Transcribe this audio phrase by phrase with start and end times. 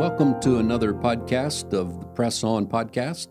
[0.00, 3.28] welcome to another podcast of the Press On podcast.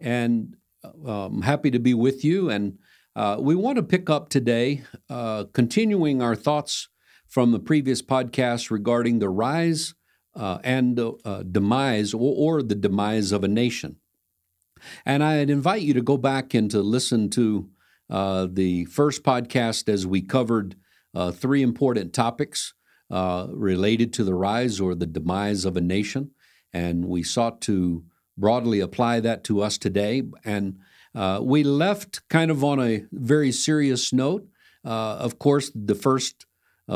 [0.00, 2.50] And uh, I'm happy to be with you.
[2.50, 2.78] And
[3.14, 6.88] uh, we want to pick up today, uh, continuing our thoughts
[7.28, 9.94] from the previous podcast regarding the rise
[10.34, 13.94] uh, and uh, demise or, or, the demise of a nation.
[15.06, 17.70] And I'd invite you to go back and to listen to
[18.10, 20.74] uh, the first podcast as we covered
[21.34, 22.74] three important topics
[23.10, 26.30] uh, related to the rise or the demise of a nation.
[26.72, 28.04] And we sought to
[28.38, 30.22] broadly apply that to us today.
[30.44, 30.78] And
[31.14, 34.46] uh, we left kind of on a very serious note.
[34.84, 36.46] Uh, of course, the first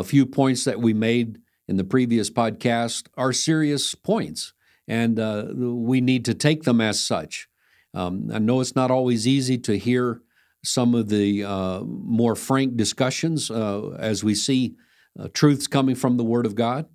[0.05, 4.53] few points that we made in the previous podcast are serious points,
[4.87, 7.49] and uh, we need to take them as such.
[7.95, 10.21] Um, I know it's not always easy to hear
[10.63, 14.75] some of the uh, more frank discussions uh, as we see
[15.19, 16.87] uh, truths coming from the Word of God.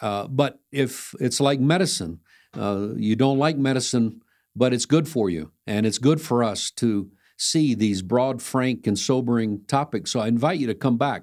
[0.00, 2.20] Uh, but if it's like medicine,
[2.54, 4.20] uh, you don't like medicine,
[4.56, 8.86] but it's good for you, and it's good for us to see these broad, frank,
[8.86, 10.10] and sobering topics.
[10.10, 11.22] So I invite you to come back.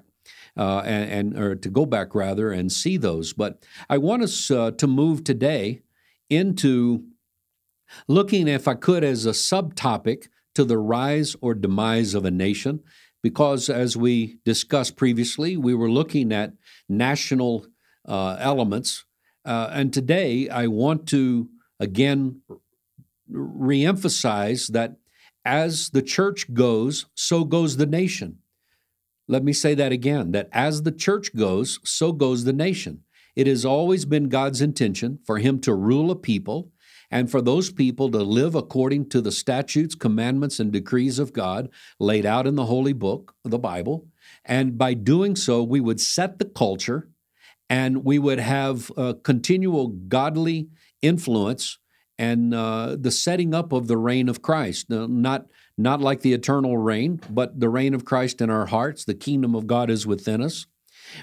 [0.56, 3.34] Uh, and, and, or to go back rather and see those.
[3.34, 5.82] But I want us uh, to move today
[6.30, 7.04] into
[8.08, 12.80] looking, if I could, as a subtopic to the rise or demise of a nation
[13.26, 16.52] because as we discussed previously, we were looking at
[16.88, 17.66] national
[18.08, 19.04] uh, elements.
[19.44, 21.48] Uh, and today I want to
[21.80, 22.42] again
[23.28, 24.98] reemphasize that
[25.44, 28.38] as the church goes, so goes the nation.
[29.26, 33.00] Let me say that again that as the church goes, so goes the nation.
[33.34, 36.70] It has always been God's intention for him to rule a people
[37.10, 41.68] and for those people to live according to the statutes, commandments, and decrees of God
[42.00, 44.06] laid out in the Holy Book, the Bible.
[44.44, 47.08] And by doing so, we would set the culture
[47.68, 50.68] and we would have a continual godly
[51.02, 51.78] influence
[52.18, 54.88] and uh, the setting up of the reign of Christ.
[54.88, 55.46] not,
[55.76, 59.04] not like the eternal reign, but the reign of Christ in our hearts.
[59.04, 60.66] The kingdom of God is within us.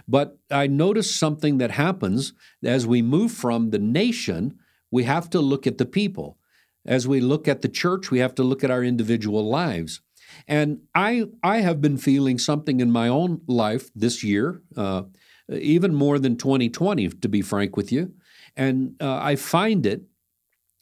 [0.07, 2.33] But I notice something that happens
[2.63, 4.59] as we move from the nation
[4.93, 6.37] we have to look at the people.
[6.85, 10.01] As we look at the church, we have to look at our individual lives.
[10.47, 15.03] And I, I have been feeling something in my own life this year, uh,
[15.49, 18.13] even more than 2020, to be frank with you.
[18.55, 20.03] And uh, I find it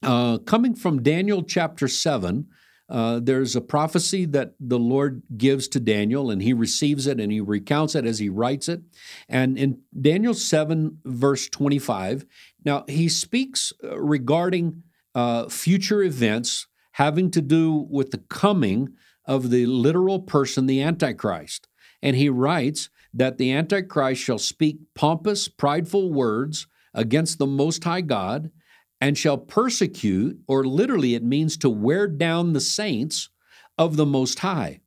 [0.04, 2.48] uh, coming from Daniel chapter 7.
[2.92, 7.32] Uh, there's a prophecy that the Lord gives to Daniel, and he receives it and
[7.32, 8.82] he recounts it as he writes it.
[9.30, 12.26] And in Daniel 7, verse 25,
[12.64, 14.84] now, he speaks uh, regarding
[15.16, 18.94] uh, future events having to do with the coming
[19.26, 21.68] of the literal person, the Antichrist.
[22.02, 28.02] And he writes that the Antichrist shall speak pompous, prideful words against the Most High
[28.02, 28.52] God
[29.02, 33.30] and shall persecute, or literally it means to wear down the saints
[33.78, 34.82] of the Most High.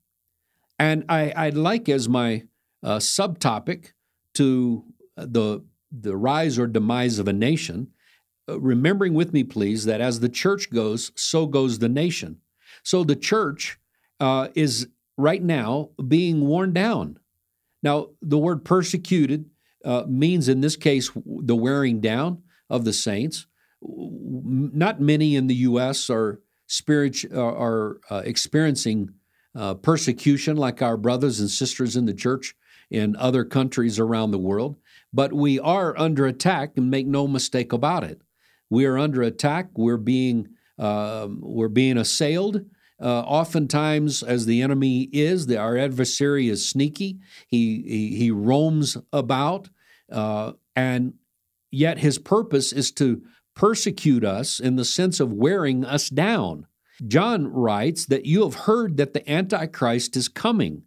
[0.79, 2.45] And I, would like as my
[2.83, 3.93] uh, subtopic
[4.35, 4.85] to
[5.17, 5.65] the
[5.97, 7.89] the rise or demise of a nation,
[8.49, 12.39] uh, remembering with me, please, that as the church goes, so goes the nation.
[12.83, 13.79] So the church
[14.19, 17.21] uh, is right now being worn down.
[17.83, 19.51] Now, the word persecuted
[19.85, 23.47] uh, means in this case the wearing down of the saints.
[23.87, 26.09] Not many in the U.S.
[26.09, 29.11] are spirit are, uh, experiencing
[29.55, 32.55] uh, persecution like our brothers and sisters in the church
[32.91, 34.77] in other countries around the world.
[35.13, 38.21] But we are under attack, and make no mistake about it.
[38.71, 39.69] We are under attack.
[39.77, 42.65] We're being uh, we're being assailed.
[43.01, 47.19] Uh, oftentimes, as the enemy is, the, our adversary is sneaky.
[47.47, 49.69] He he, he roams about,
[50.11, 51.15] uh, and
[51.71, 53.23] yet his purpose is to
[53.55, 56.67] persecute us in the sense of wearing us down.
[57.07, 60.83] John writes that you have heard that the Antichrist is coming,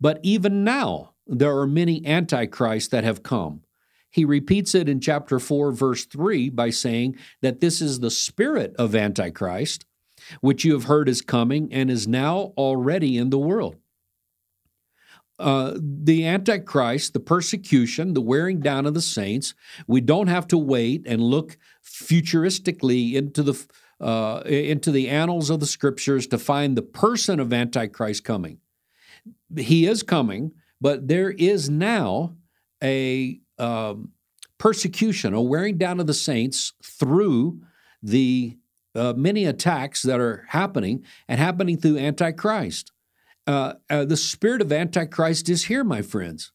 [0.00, 3.62] but even now there are many Antichrists that have come.
[4.10, 8.74] He repeats it in chapter 4, verse 3 by saying that this is the spirit
[8.78, 9.86] of Antichrist,
[10.40, 13.76] which you have heard is coming and is now already in the world.
[15.36, 19.52] Uh, the Antichrist, the persecution, the wearing down of the saints,
[19.88, 21.58] we don't have to wait and look
[21.94, 23.66] futuristically into the
[24.00, 28.58] uh, into the annals of the scriptures to find the person of Antichrist coming.
[29.56, 32.34] He is coming, but there is now
[32.82, 34.10] a um,
[34.58, 37.60] persecution or wearing down of the saints through
[38.02, 38.58] the
[38.94, 42.92] uh, many attacks that are happening and happening through Antichrist.
[43.46, 46.52] Uh, uh, the spirit of Antichrist is here, my friends.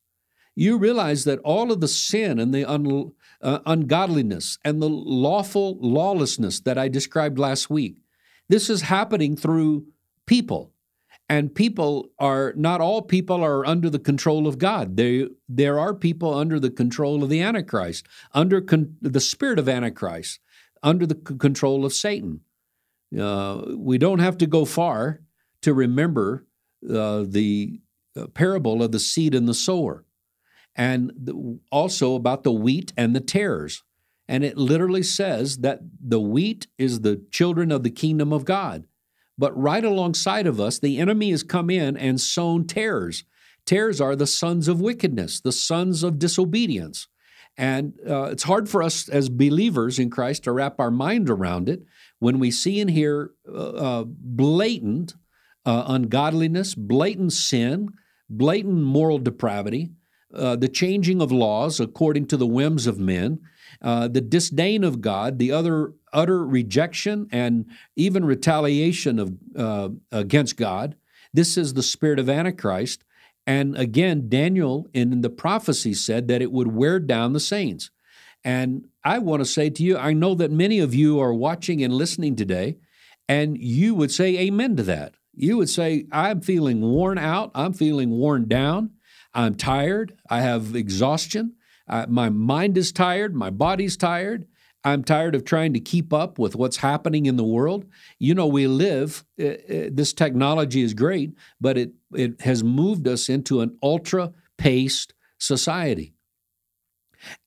[0.56, 5.78] You realize that all of the sin and the un- uh, ungodliness and the lawful
[5.80, 8.02] lawlessness that I described last week.
[8.48, 9.86] This is happening through
[10.26, 10.74] people.
[11.32, 14.98] And people are not all people are under the control of God.
[14.98, 19.70] They, there are people under the control of the Antichrist, under con- the spirit of
[19.70, 20.40] Antichrist,
[20.82, 22.42] under the c- control of Satan.
[23.18, 25.22] Uh, we don't have to go far
[25.62, 26.48] to remember
[26.90, 27.80] uh, the
[28.16, 30.06] uh, parable of the seed and the sower,
[30.80, 33.84] and also about the wheat and the tares.
[34.30, 38.86] And it literally says that the wheat is the children of the kingdom of God.
[39.38, 43.26] But right alongside of us, the enemy has come in and sown tares.
[43.66, 47.10] Tares are the sons of wickedness, the sons of disobedience.
[47.58, 51.68] And uh, it's hard for us as believers in Christ to wrap our mind around
[51.68, 51.84] it
[52.20, 55.16] when we see and hear uh, uh, blatant
[55.66, 57.90] uh, ungodliness, blatant sin,
[58.30, 59.92] blatant moral depravity,
[60.34, 63.40] uh, the changing of laws according to the whims of men,
[63.81, 67.66] uh, the disdain of God, the other utter rejection and
[67.96, 70.96] even retaliation of uh, against God.
[71.34, 73.04] This is the spirit of Antichrist.
[73.46, 77.90] And again, Daniel in the prophecy said that it would wear down the saints.
[78.44, 81.84] And I want to say to you, I know that many of you are watching
[81.84, 82.78] and listening today,
[83.28, 85.16] and you would say amen to that.
[85.34, 88.92] You would say, I'm feeling worn out, I'm feeling worn down,
[89.40, 91.54] I'm tired, I have exhaustion,
[91.88, 94.46] uh, my mind is tired, my body's tired,
[94.84, 97.86] I'm tired of trying to keep up with what's happening in the world.
[98.18, 103.08] You know, we live, uh, uh, this technology is great, but it, it has moved
[103.08, 106.14] us into an ultra paced society.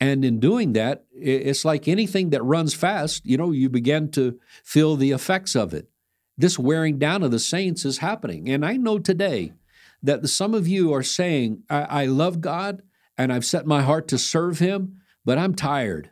[0.00, 4.38] And in doing that, it's like anything that runs fast, you know, you begin to
[4.64, 5.88] feel the effects of it.
[6.38, 8.48] This wearing down of the saints is happening.
[8.48, 9.52] And I know today
[10.02, 12.82] that some of you are saying, I, I love God
[13.16, 16.10] and I've set my heart to serve Him, but I'm tired.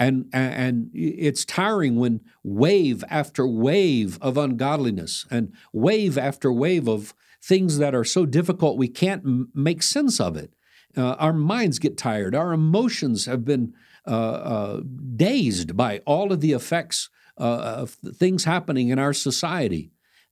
[0.00, 7.14] And, and it's tiring when wave after wave of ungodliness and wave after wave of
[7.42, 10.52] things that are so difficult we can't m- make sense of it.
[10.96, 12.34] Uh, our minds get tired.
[12.34, 13.74] Our emotions have been
[14.06, 14.80] uh, uh,
[15.16, 19.90] dazed by all of the effects uh, of things happening in our society.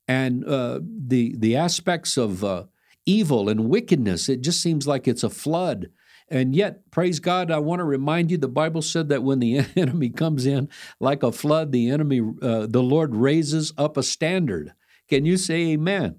[0.09, 2.65] And uh, the, the aspects of uh,
[3.07, 5.89] evil and wickedness, it just seems like it's a flood
[6.29, 9.59] and yet, praise God, I want to remind you the Bible said that when the
[9.77, 10.69] enemy comes in
[10.99, 14.73] like a flood, the enemy, uh, the Lord raises up a standard.
[15.09, 16.17] Can you say amen?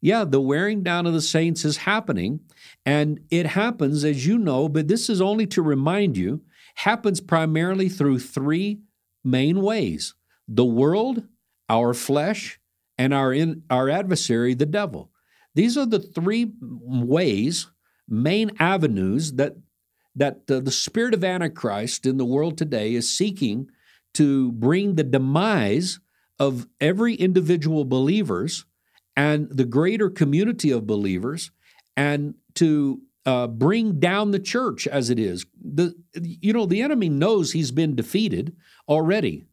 [0.00, 2.40] Yeah, the wearing down of the saints is happening,
[2.84, 6.42] and it happens, as you know, but this is only to remind you,
[6.74, 8.80] happens primarily through three
[9.22, 10.14] main ways
[10.46, 11.22] the world,
[11.70, 12.60] our flesh,
[12.98, 15.10] and our, in, our adversary, the devil.
[15.54, 17.68] These are the three ways
[18.08, 19.56] main avenues that
[20.16, 23.66] that uh, the spirit of antichrist in the world today is seeking
[24.14, 25.98] to bring the demise
[26.38, 28.64] of every individual believers
[29.16, 31.50] and the greater community of believers
[31.96, 35.46] and to uh, bring down the church as it is.
[35.60, 38.54] The you know the enemy knows he's been defeated
[38.88, 39.44] already.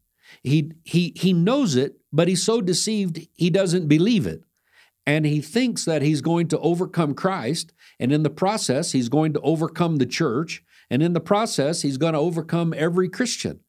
[0.42, 4.42] He he he knows it but he's so deceived he doesn't believe it
[5.06, 9.32] and he thinks that he's going to overcome Christ, and in the process, he's going
[9.32, 13.60] to overcome the church, and in the process, he's going to overcome every Christian.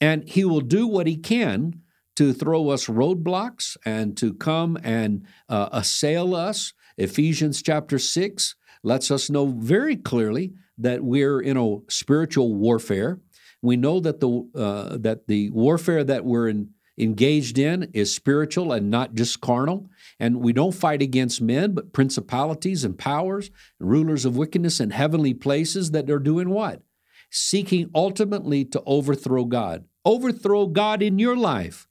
[0.00, 1.80] And he will do what he can
[2.16, 6.72] to throw us roadblocks and to come and uh, assail us.
[6.96, 13.20] Ephesians chapter 6 lets us know very clearly that we're in a spiritual warfare.
[13.62, 18.72] We know that the, uh, that the warfare that we're in, engaged in is spiritual
[18.72, 19.88] and not just carnal.
[20.18, 24.90] And we don't fight against men, but principalities and powers, and rulers of wickedness in
[24.90, 26.82] heavenly places that are doing what?
[27.30, 29.84] Seeking ultimately to overthrow God.
[30.04, 31.88] Overthrow God in your life.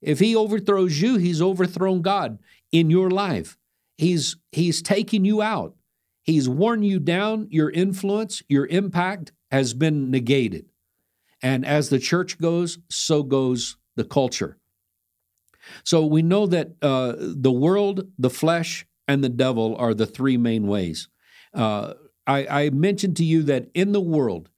[0.00, 2.38] If he overthrows you, he's overthrown God
[2.70, 3.56] in your life.
[3.96, 5.74] He's he's taking you out.
[6.22, 7.48] He's worn you down.
[7.50, 10.66] Your influence, your impact has been negated.
[11.42, 14.58] And as the church goes, so goes the culture.
[15.84, 20.36] So we know that uh, the world, the flesh, and the devil are the three
[20.36, 21.08] main ways.
[21.54, 21.94] Uh,
[22.26, 24.50] I, I, mentioned to you that in the world,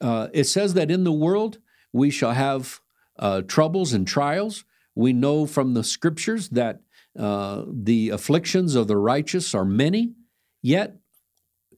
[0.00, 1.58] uh, it says that in the world
[1.92, 2.80] we shall have
[3.18, 4.64] uh, troubles and trials.
[4.94, 6.80] We know from the scriptures that
[7.18, 10.14] uh, the afflictions of the righteous are many.
[10.62, 10.96] Yet,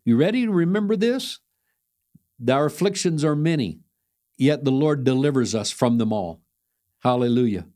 [0.05, 1.41] you ready to remember this?
[2.49, 3.81] Our afflictions are many,
[4.37, 6.41] yet the Lord delivers us from them all.
[7.01, 7.67] Hallelujah.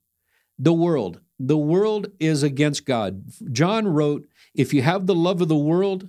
[0.58, 1.20] The world.
[1.38, 3.24] The world is against God.
[3.50, 6.08] John wrote, if you have the love of the world,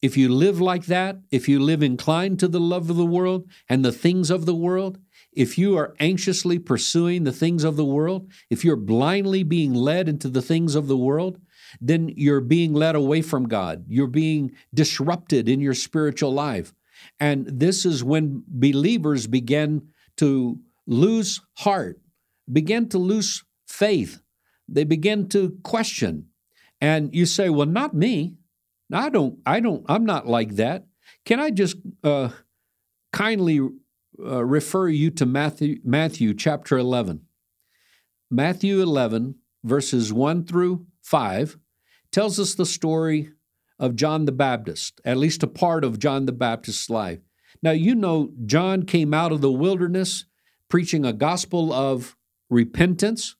[0.00, 3.48] if you live like that, if you live inclined to the love of the world
[3.68, 4.98] and the things of the world,
[5.32, 10.08] if you are anxiously pursuing the things of the world, if you're blindly being led
[10.08, 11.38] into the things of the world,
[11.80, 13.84] then you're being led away from God.
[13.88, 16.74] You're being disrupted in your spiritual life.
[17.18, 22.00] And this is when believers begin to lose heart,
[22.50, 24.20] begin to lose faith.
[24.68, 26.26] They begin to question.
[26.80, 28.34] And you say, well, not me.
[28.92, 30.86] I don't, I don't, I'm not like that.
[31.24, 32.30] Can I just uh,
[33.12, 33.60] kindly
[34.18, 37.22] uh, refer you to Matthew, Matthew chapter 11?
[38.30, 41.58] Matthew 11, verses 1 through 5,
[42.10, 43.30] tells us the story
[43.78, 47.20] of John the Baptist, at least a part of John the Baptist's life.
[47.62, 50.24] Now, you know, John came out of the wilderness
[50.68, 52.16] preaching a gospel of
[52.52, 53.36] repentance.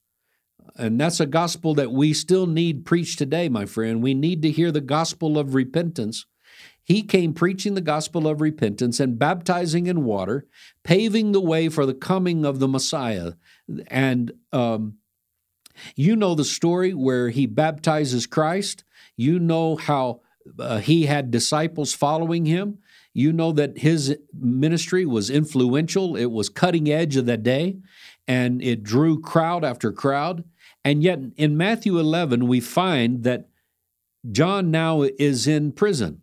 [0.77, 4.03] And that's a gospel that we still need preached today, my friend.
[4.03, 6.25] We need to hear the gospel of repentance.
[6.85, 10.47] He came preaching the gospel of repentance and baptizing in water,
[10.83, 13.35] paving the way for the coming of the Messiah.
[13.89, 14.99] And um,
[15.95, 18.85] you know the story where he baptizes Christ.
[19.17, 20.23] You know how
[20.59, 22.79] uh, he had disciples following him.
[23.15, 27.77] You know that his ministry was influential, it was cutting edge of that day,
[28.27, 30.45] and it drew crowd after crowd.
[30.85, 33.49] And yet in Matthew 11, we find that
[34.31, 36.23] John now is in prison.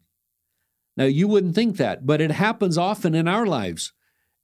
[0.97, 3.93] Now, you wouldn't think that, but it happens often in our lives.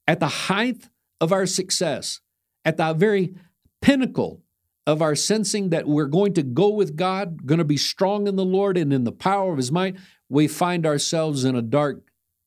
[0.07, 0.87] At the height
[1.19, 2.21] of our success,
[2.63, 3.35] at the very
[3.81, 4.41] pinnacle
[4.87, 8.35] of our sensing that we're going to go with God, going to be strong in
[8.35, 9.95] the Lord and in the power of His might,
[10.29, 12.03] we find ourselves in a dark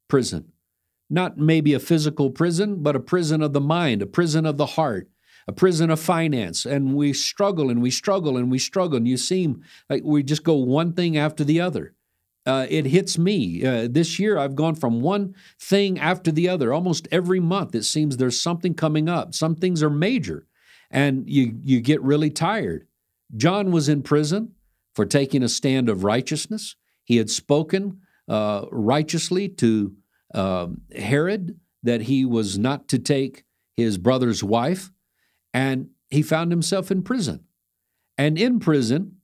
[0.08, 0.52] prison.
[1.10, 4.66] Not maybe a physical prison, but a prison of the mind, a prison of the
[4.66, 5.08] heart,
[5.46, 6.66] a prison of finance.
[6.66, 8.98] And we struggle and we struggle and we struggle.
[8.98, 11.94] And you seem like we just go one thing after the other.
[12.46, 13.64] Uh, it hits me.
[13.64, 16.72] Uh, this year, I've gone from one thing after the other.
[16.72, 19.34] Almost every month, it seems there's something coming up.
[19.34, 20.46] Some things are major,
[20.90, 22.86] and you, you get really tired.
[23.36, 24.54] John was in prison
[24.94, 26.76] for taking a stand of righteousness.
[27.04, 29.94] He had spoken uh, righteously to
[30.34, 33.44] um, Herod that he was not to take
[33.76, 34.90] his brother's wife,
[35.54, 37.44] and he found himself in prison.
[38.16, 39.16] And in prison,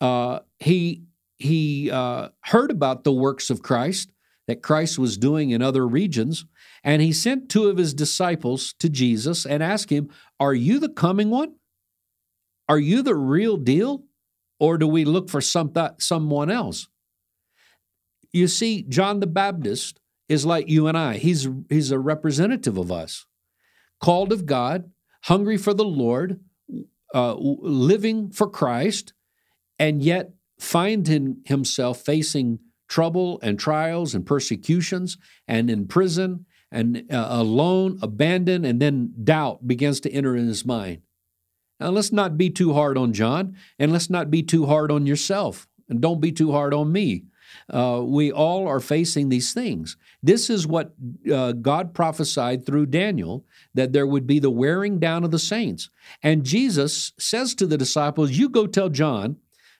[0.00, 1.02] uh, he
[1.38, 4.10] he uh, heard about the works of Christ
[4.46, 6.46] that Christ was doing in other regions,
[6.84, 10.08] and he sent two of his disciples to Jesus and asked him,
[10.38, 11.56] "Are you the coming one?
[12.68, 14.04] Are you the real deal,
[14.60, 16.88] or do we look for some th- someone else?"
[18.32, 21.16] You see, John the Baptist is like you and I.
[21.16, 23.26] He's, he's a representative of us,
[24.00, 24.90] called of God,
[25.24, 26.40] hungry for the Lord,
[27.14, 29.12] uh, living for Christ,
[29.78, 37.26] and yet finding himself facing trouble and trials and persecutions and in prison and uh,
[37.30, 41.02] alone, abandoned, and then doubt begins to enter in his mind.
[41.78, 45.06] Now, let's not be too hard on John, and let's not be too hard on
[45.06, 47.24] yourself, and don't be too hard on me.
[47.72, 49.96] Uh, we all are facing these things.
[50.22, 50.94] This is what
[51.32, 53.44] uh, God prophesied through Daniel
[53.74, 55.90] that there would be the wearing down of the saints.
[56.22, 59.36] And Jesus says to the disciples, You go tell John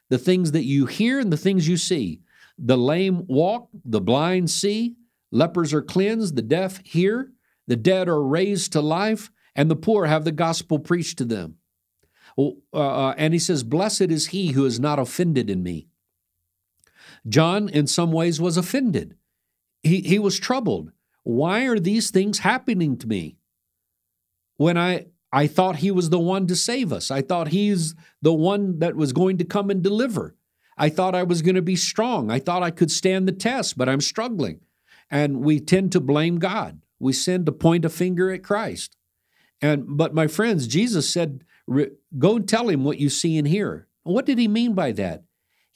[0.09, 2.21] the things that you hear and the things you see.
[2.59, 4.97] The lame walk, the blind see,
[5.31, 7.33] lepers are cleansed, the deaf hear,
[7.67, 11.57] the dead are raised to life, and the poor have the gospel preached to them.
[12.39, 15.89] Uh, uh, and he says, Blessed is he who is not offended in me.
[17.29, 19.17] John, in some ways, was offended.
[19.83, 20.93] He, he was troubled.
[21.23, 23.37] Why are these things happening to me?
[24.57, 28.33] When I, I thought he was the one to save us, I thought he's the
[28.33, 30.35] one that was going to come and deliver.
[30.79, 32.31] I thought I was going to be strong.
[32.31, 34.61] I thought I could stand the test, but I'm struggling.
[35.11, 36.81] And we tend to blame God.
[36.99, 38.97] We tend to point a finger at Christ.
[39.61, 41.45] And but my friends, Jesus said,
[42.19, 45.25] "Go and tell him what you see and hear." What did he mean by that?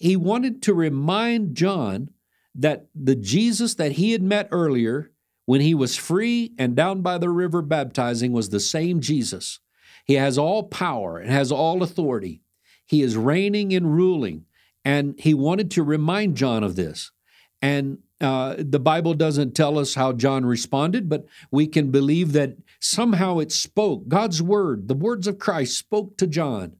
[0.00, 2.10] He wanted to remind John
[2.54, 5.12] that the Jesus that he had met earlier
[5.44, 9.60] when he was free and down by the river baptizing was the same Jesus.
[10.06, 12.40] He has all power and has all authority.
[12.86, 14.46] He is reigning and ruling.
[14.84, 17.12] And he wanted to remind John of this.
[17.60, 22.56] And uh, the Bible doesn't tell us how John responded, but we can believe that
[22.80, 24.08] somehow it spoke.
[24.08, 26.76] God's word, the words of Christ, spoke to John,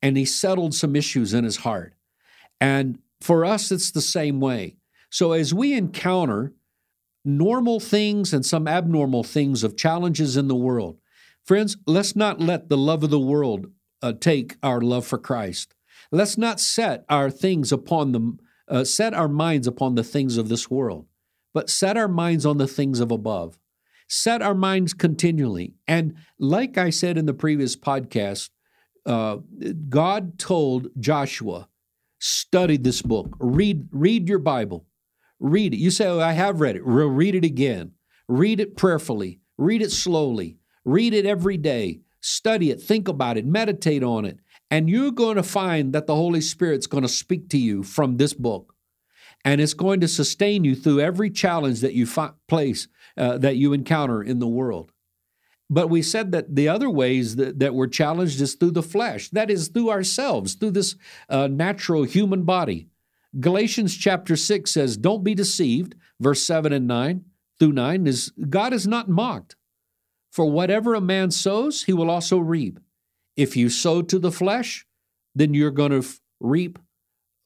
[0.00, 1.94] and he settled some issues in his heart.
[2.62, 4.76] And for us, it's the same way.
[5.10, 6.52] So as we encounter
[7.24, 10.98] normal things and some abnormal things of challenges in the world,
[11.44, 13.66] friends, let's not let the love of the world
[14.00, 15.74] uh, take our love for Christ.
[16.12, 18.38] Let's not set our things upon the
[18.68, 21.06] uh, set our minds upon the things of this world,
[21.52, 23.58] but set our minds on the things of above.
[24.08, 25.74] Set our minds continually.
[25.88, 28.50] And like I said in the previous podcast,
[29.04, 29.38] uh,
[29.88, 31.68] God told Joshua,
[32.22, 34.86] study this book, read, read your Bible,
[35.40, 35.78] read it.
[35.78, 36.86] You say, oh, I have read it.
[36.86, 37.92] We'll read it again.
[38.28, 43.44] Read it prayerfully, read it slowly, read it every day, study it, think about it,
[43.44, 44.38] meditate on it.
[44.70, 48.16] And you're going to find that the Holy Spirit's going to speak to you from
[48.16, 48.74] this book.
[49.44, 52.86] And it's going to sustain you through every challenge that you fi- place,
[53.16, 54.91] uh, that you encounter in the world.
[55.72, 59.30] But we said that the other ways that, that we're challenged is through the flesh,
[59.30, 60.96] that is, through ourselves, through this
[61.30, 62.88] uh, natural human body.
[63.40, 67.24] Galatians chapter 6 says, Don't be deceived, verse 7 and 9
[67.58, 69.56] through 9 is God is not mocked.
[70.30, 72.78] For whatever a man sows, he will also reap.
[73.34, 74.86] If you sow to the flesh,
[75.34, 76.06] then you're going to
[76.38, 76.78] reap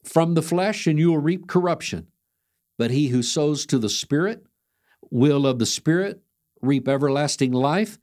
[0.03, 2.07] from the flesh and you will reap corruption.
[2.77, 4.43] But he who sows to the Spirit,
[5.09, 6.21] will of the Spirit,
[6.61, 7.97] reap everlasting life.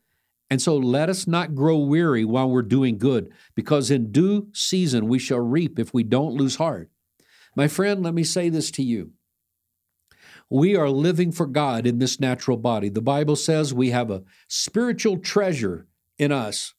[0.54, 5.08] And so let us not grow weary while we're doing good, because in due season
[5.08, 6.92] we shall reap if we don't lose heart.
[7.56, 9.14] My friend, let me say this to you.
[10.48, 12.88] We are living for God in this natural body.
[12.88, 15.88] The Bible says we have a spiritual treasure
[16.20, 16.74] in us,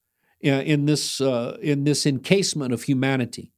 [0.46, 3.51] uh, in this, uh, in this encasement of humanity.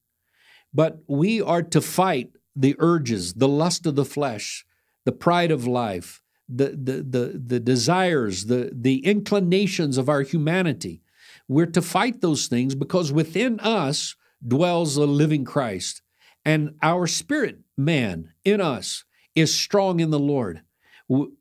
[0.73, 4.65] But we are to fight the urges, the lust of the flesh,
[5.05, 11.01] the pride of life, the, the, the, the desires, the, the inclinations of our humanity.
[11.47, 16.01] We're to fight those things because within us dwells a living Christ.
[16.45, 19.03] And our spirit man in us
[19.35, 20.61] is strong in the Lord.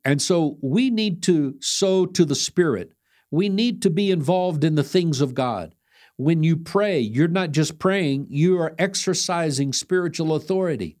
[0.05, 2.93] And so we need to sow to the Spirit.
[3.31, 5.75] We need to be involved in the things of God.
[6.15, 10.97] When you pray, you're not just praying, you are exercising spiritual authority.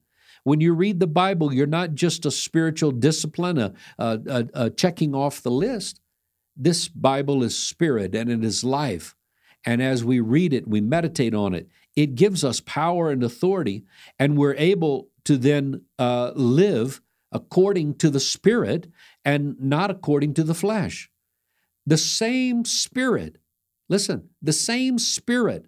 [0.47, 5.13] When you read the Bible, you're not just a spiritual discipline, a, a, a, checking
[5.13, 5.99] off the list.
[6.55, 9.13] This Bible is spirit and it is life.
[9.65, 11.67] And as we read it, we meditate on it,
[11.97, 13.83] it gives us power and authority,
[14.17, 18.87] and we're able to then uh, live according to the Spirit
[19.25, 21.11] and not according to the flesh.
[21.85, 23.35] The same Spirit,
[23.89, 25.65] listen, the same Spirit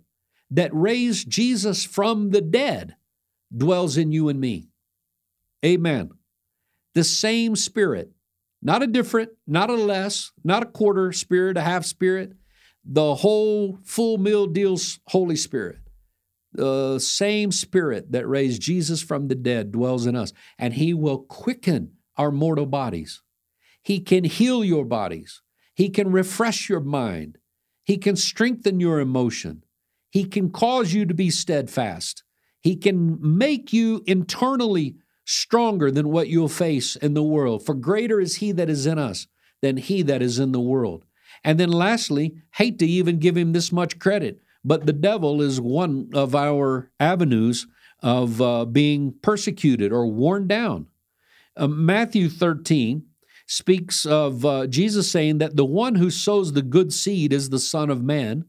[0.49, 2.95] that raised Jesus from the dead
[3.55, 4.68] dwells in you and me.
[5.65, 6.11] Amen.
[6.95, 8.11] The same Spirit,
[8.61, 12.33] not a different, not a less, not a quarter spirit, a half spirit,
[12.83, 15.77] the whole full meal deals Holy Spirit.
[16.53, 21.19] The same Spirit that raised Jesus from the dead dwells in us, and He will
[21.19, 23.21] quicken our mortal bodies.
[23.83, 25.41] He can heal your bodies.
[25.75, 27.37] He can refresh your mind.
[27.85, 29.63] He can strengthen your emotion.
[30.09, 32.23] He can cause you to be steadfast.
[32.59, 34.95] He can make you internally
[35.29, 37.63] stronger than what you'll face in the world.
[37.63, 39.27] For greater is He that is in us
[39.61, 41.05] than He that is in the world.
[41.43, 45.61] And then lastly, hate to even give Him this much credit, but the devil is
[45.61, 47.67] one of our avenues
[48.01, 50.87] of uh, being persecuted or worn down.
[51.55, 53.03] Uh, Matthew 13
[53.45, 57.59] speaks of uh, Jesus saying that the one who sows the good seed is the
[57.59, 58.45] Son of Man,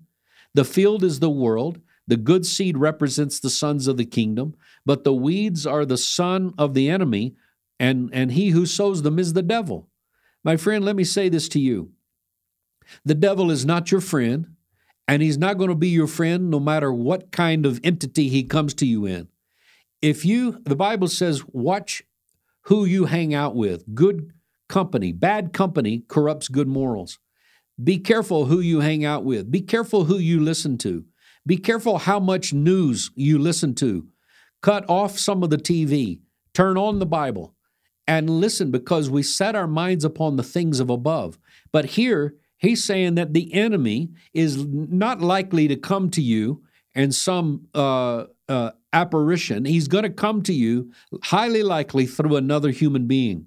[0.54, 1.80] the field is the world,
[2.10, 6.52] the good seed represents the sons of the kingdom, but the weeds are the son
[6.58, 7.36] of the enemy,
[7.78, 9.88] and, and he who sows them is the devil.
[10.42, 11.92] My friend, let me say this to you.
[13.04, 14.56] The devil is not your friend
[15.06, 18.44] and he's not going to be your friend no matter what kind of entity he
[18.44, 19.28] comes to you in.
[20.00, 22.02] If you, the Bible says, watch
[22.62, 23.94] who you hang out with.
[23.94, 24.32] Good
[24.68, 27.18] company, bad company corrupts good morals.
[27.82, 29.50] Be careful who you hang out with.
[29.50, 31.04] Be careful who you listen to.
[31.46, 34.06] Be careful how much news you listen to.
[34.62, 36.20] Cut off some of the TV.
[36.54, 37.54] Turn on the Bible
[38.06, 41.38] and listen because we set our minds upon the things of above.
[41.72, 46.62] But here, He's saying that the enemy is not likely to come to you
[46.94, 49.64] in some uh, uh, apparition.
[49.64, 53.46] He's going to come to you highly likely through another human being.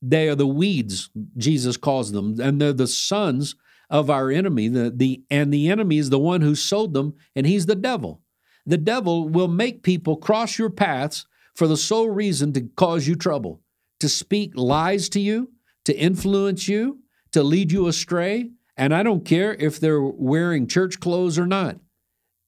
[0.00, 3.56] They are the weeds, Jesus calls them, and they're the sons
[3.88, 4.68] of our enemy.
[4.68, 8.22] The, the, and the enemy is the one who sowed them, and he's the devil.
[8.64, 13.14] The devil will make people cross your paths for the sole reason to cause you
[13.14, 13.62] trouble,
[14.00, 15.52] to speak lies to you,
[15.84, 17.00] to influence you,
[17.32, 18.50] to lead you astray.
[18.76, 21.78] And I don't care if they're wearing church clothes or not.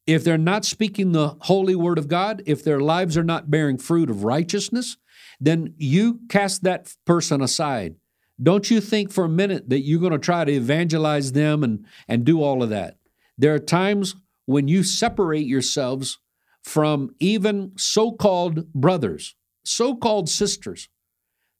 [0.06, 3.78] If they're not speaking the holy word of God, if their lives are not bearing
[3.78, 4.96] fruit of righteousness,
[5.40, 7.96] then you cast that person aside.
[8.40, 11.84] Don't you think for a minute that you're going to try to evangelize them and,
[12.06, 12.98] and do all of that.
[13.36, 14.14] There are times
[14.46, 16.18] when you separate yourselves
[16.62, 20.88] from even so called brothers, so called sisters.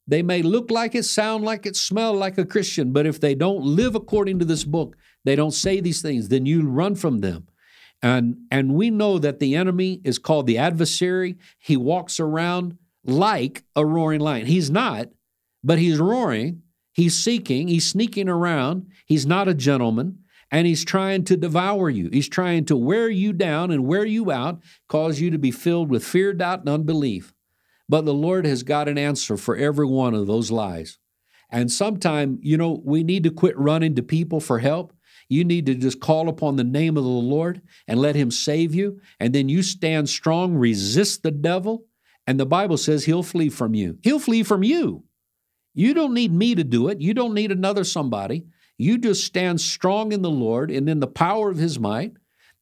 [0.07, 3.35] They may look like it, sound like it, smell like a Christian, but if they
[3.35, 7.19] don't live according to this book, they don't say these things, then you run from
[7.19, 7.47] them.
[8.01, 11.37] And, and we know that the enemy is called the adversary.
[11.59, 14.47] He walks around like a roaring lion.
[14.47, 15.09] He's not,
[15.63, 16.63] but he's roaring.
[16.91, 17.67] He's seeking.
[17.67, 18.87] He's sneaking around.
[19.05, 20.19] He's not a gentleman
[20.51, 22.09] and he's trying to devour you.
[22.11, 25.89] He's trying to wear you down and wear you out, cause you to be filled
[25.89, 27.33] with fear, doubt, and unbelief.
[27.87, 30.97] But the Lord has got an answer for every one of those lies.
[31.51, 34.93] And sometime, you know, we need to quit running to people for help.
[35.27, 38.73] You need to just call upon the name of the Lord and let Him save
[38.73, 38.99] you.
[39.19, 41.85] And then you stand strong, resist the devil.
[42.27, 43.97] And the Bible says He'll flee from you.
[44.03, 45.03] He'll flee from you.
[45.73, 47.01] You don't need me to do it.
[47.01, 48.45] You don't need another somebody.
[48.77, 52.13] You just stand strong in the Lord and in the power of his might,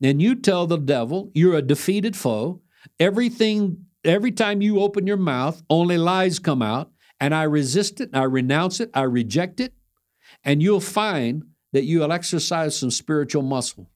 [0.01, 2.61] and you tell the devil you're a defeated foe.
[2.99, 8.09] Everything, every time you open your mouth, only lies come out, and I resist it,
[8.13, 9.73] I renounce it, I reject it,
[10.43, 11.43] and you'll find
[11.73, 13.89] that you'll exercise some spiritual muscle.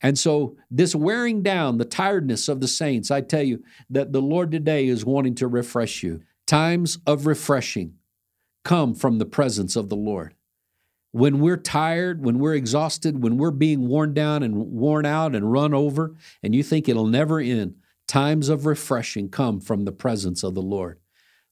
[0.00, 4.22] And so, this wearing down, the tiredness of the saints, I tell you that the
[4.22, 6.20] Lord today is wanting to refresh you.
[6.46, 7.97] Times of refreshing
[8.68, 10.34] come from the presence of the Lord
[11.12, 15.50] when we're tired, when we're exhausted, when we're being worn down and worn out and
[15.50, 17.74] run over, and you think it'll never end,
[18.06, 21.00] times of refreshing come from the presence of the Lord.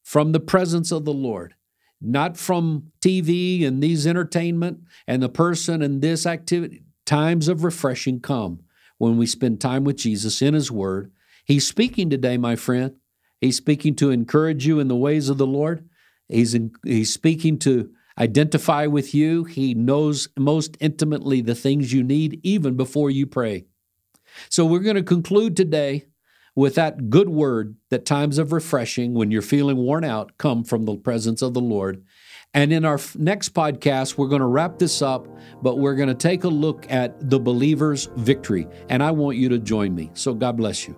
[0.02, 1.54] From the presence of the Lord,
[2.00, 6.84] not from TV and these entertainment and the person and this activity.
[7.06, 8.60] Times of refreshing come
[8.98, 11.10] when we spend time with Jesus in His Word.
[11.44, 12.94] He's speaking today, my friend.
[13.40, 15.88] He's speaking to encourage you in the ways of the Lord.
[16.28, 19.44] He's, he's speaking to identify with you.
[19.44, 23.66] He knows most intimately the things you need even before you pray.
[24.48, 26.06] So we're going to conclude today
[26.54, 30.86] with that good word that times of refreshing, when you're feeling worn out, come from
[30.86, 32.02] the presence of the Lord.
[32.54, 35.28] And in our next podcast, we're going to wrap this up,
[35.62, 38.66] but we're going to take a look at the believer's victory.
[38.88, 40.10] And I want you to join me.
[40.14, 40.96] So God bless you.